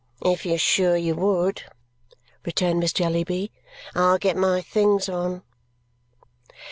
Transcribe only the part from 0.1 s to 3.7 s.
"If you're sure you would," returned Miss Jellyby,